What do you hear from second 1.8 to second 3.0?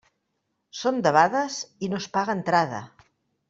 i no es paga entrada.